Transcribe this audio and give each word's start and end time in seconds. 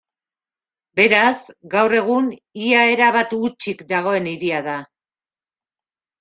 Beraz, 0.99 1.37
gaur 1.73 1.95
egun 1.97 2.31
ia 2.69 2.81
erabat 2.95 3.37
hutsik 3.41 3.85
dagoen 3.93 4.33
hiria 4.35 4.65
da. 4.71 4.81